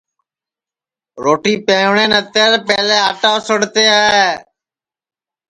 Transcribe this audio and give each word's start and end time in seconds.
روٹی 1.23 1.53
پَوٹؔے 1.67 2.05
نتے 2.11 2.45
پہلے 2.67 2.95
آٹا 3.07 3.29
اُسݪتے 3.37 3.83
ہے 3.93 4.27